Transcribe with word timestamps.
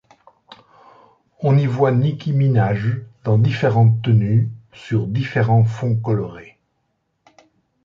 On 1.41 1.55
y 1.59 1.67
voit 1.67 1.91
Nicki 1.91 2.33
Minaj 2.33 3.03
dans 3.23 3.37
différentes 3.37 4.01
tenues 4.01 4.49
sur 4.73 5.05
différents 5.05 5.63
fonds 5.63 5.95
colorés. 5.95 6.57